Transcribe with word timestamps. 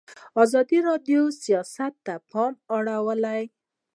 ازادي 0.43 0.79
راډیو 0.87 1.21
د 1.31 1.35
سیاست 1.43 1.93
ته 2.05 2.15
پام 2.31 2.53
اړولی. 2.75 3.41